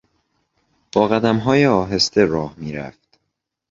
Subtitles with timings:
[0.91, 3.19] با قدمهای آهسته راه میرفت.